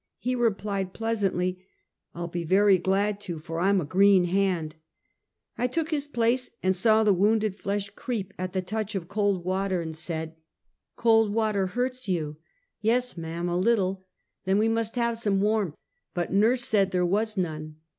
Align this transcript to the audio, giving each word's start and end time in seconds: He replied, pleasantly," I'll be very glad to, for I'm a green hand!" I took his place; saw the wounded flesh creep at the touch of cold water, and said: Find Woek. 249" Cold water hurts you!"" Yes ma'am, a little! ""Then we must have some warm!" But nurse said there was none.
He 0.17 0.33
replied, 0.33 0.93
pleasantly," 0.95 1.63
I'll 2.15 2.27
be 2.27 2.43
very 2.43 2.79
glad 2.79 3.21
to, 3.21 3.37
for 3.37 3.59
I'm 3.59 3.79
a 3.79 3.85
green 3.85 4.23
hand!" 4.23 4.73
I 5.59 5.67
took 5.67 5.91
his 5.91 6.07
place; 6.07 6.49
saw 6.71 7.03
the 7.03 7.13
wounded 7.13 7.55
flesh 7.55 7.91
creep 7.91 8.33
at 8.39 8.53
the 8.53 8.63
touch 8.63 8.95
of 8.95 9.07
cold 9.07 9.45
water, 9.45 9.79
and 9.79 9.95
said: 9.95 10.29
Find 10.29 10.37
Woek. 10.37 11.03
249" 11.03 11.03
Cold 11.03 11.33
water 11.35 11.67
hurts 11.79 12.07
you!"" 12.07 12.37
Yes 12.91 13.15
ma'am, 13.15 13.47
a 13.47 13.55
little! 13.55 14.03
""Then 14.45 14.57
we 14.57 14.67
must 14.69 14.95
have 14.95 15.19
some 15.19 15.39
warm!" 15.39 15.75
But 16.15 16.33
nurse 16.33 16.65
said 16.65 16.89
there 16.89 17.05
was 17.05 17.37
none. 17.37 17.75